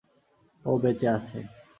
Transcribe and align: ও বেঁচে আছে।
ও 0.65 0.71
বেঁচে 0.81 1.07
আছে। 1.07 1.39